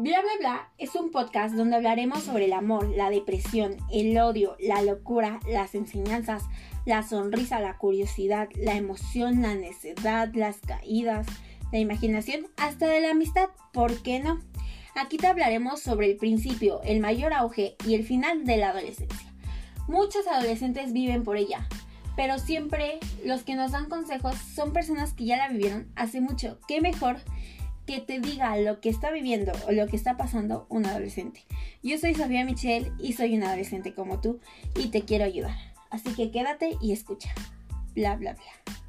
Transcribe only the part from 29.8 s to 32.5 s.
que está pasando un adolescente. Yo soy Sofía